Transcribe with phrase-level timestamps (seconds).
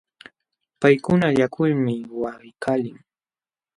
[0.81, 2.97] Paykuna llakulmi waqaykalin.